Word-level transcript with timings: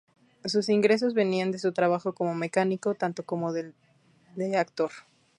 Sus 0.45 0.69
ingresos 0.69 1.13
venían 1.13 1.51
de 1.51 1.59
su 1.59 1.73
trabajo 1.73 2.13
como 2.15 2.33
mecánico, 2.33 2.95
tanto 2.95 3.21
como 3.23 3.53
del 3.53 3.75
de 4.35 4.57
actor. 4.57 4.89